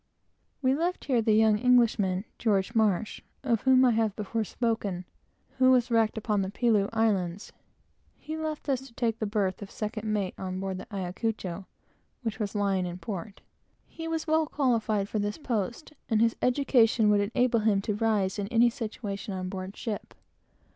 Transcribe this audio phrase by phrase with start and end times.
[0.63, 5.05] We left here the young Englishman, George Marsh, of whom I have before spoken,
[5.59, 7.53] who was wrecked upon the Pelew Islands.
[8.17, 11.67] He left us to take the berth of second mate on board the Ayacucho,
[12.23, 13.41] which was lying in port.
[13.85, 15.37] He was well qualified for this,
[16.09, 20.15] and his education would enable him to rise to any situation on board ship.